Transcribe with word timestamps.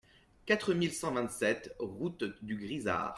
quatre 0.47 0.73
mille 0.73 0.91
cent 0.93 1.13
vingt-sept 1.13 1.75
route 1.77 2.23
du 2.43 2.55
Grisard 2.55 3.09